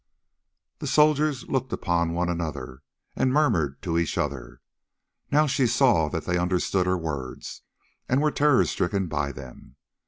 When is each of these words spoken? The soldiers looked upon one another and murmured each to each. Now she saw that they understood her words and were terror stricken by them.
The 0.79 0.87
soldiers 0.87 1.47
looked 1.47 1.71
upon 1.71 2.13
one 2.15 2.27
another 2.27 2.81
and 3.15 3.31
murmured 3.31 3.73
each 3.73 3.83
to 3.83 3.99
each. 3.99 4.17
Now 5.31 5.45
she 5.45 5.67
saw 5.67 6.09
that 6.09 6.25
they 6.25 6.39
understood 6.39 6.87
her 6.87 6.97
words 6.97 7.61
and 8.09 8.19
were 8.19 8.31
terror 8.31 8.65
stricken 8.65 9.05
by 9.05 9.31
them. 9.31 9.75